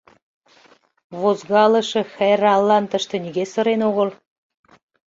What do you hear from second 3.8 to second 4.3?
огыл.